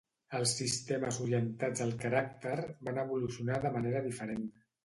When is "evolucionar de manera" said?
3.05-4.07